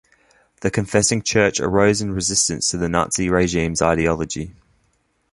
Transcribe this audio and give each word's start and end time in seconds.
The 0.61 0.71
Confessing 0.71 1.21
Church 1.21 1.59
arose 1.59 2.01
in 2.01 2.11
resistance 2.11 2.69
to 2.69 2.77
the 2.77 2.89
Nazi 2.89 3.29
regime's 3.29 3.83
ideology. 3.83 4.55